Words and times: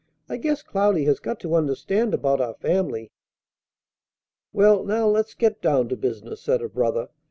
"I 0.27 0.37
guess 0.37 0.63
Cloudy 0.63 1.03
has 1.05 1.19
got 1.19 1.39
to 1.41 1.53
understand 1.53 2.15
about 2.15 2.41
our 2.41 2.55
family." 2.55 3.11
"Well, 4.51 4.83
now 4.83 5.05
let's 5.07 5.35
get 5.35 5.61
down 5.61 5.89
to 5.89 5.95
business," 5.95 6.41
said 6.41 6.59
her 6.61 6.69
brother. 6.69 7.09